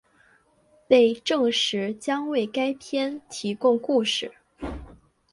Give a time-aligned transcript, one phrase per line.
[0.87, 4.33] 被证实将为该片提供故事。